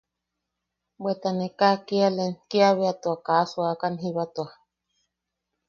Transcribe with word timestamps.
Bweta 1.01 1.29
ne 1.35 1.47
kaa 1.59 1.77
kialen, 1.87 2.33
kiabea 2.49 2.93
tua 3.01 3.17
kaa 3.25 3.43
suakan 3.51 3.93
jiba 4.01 4.25
tua. 4.35 4.49